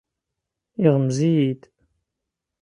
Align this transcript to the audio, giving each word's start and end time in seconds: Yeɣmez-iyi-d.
Yeɣmez-iyi-d. 0.81 1.61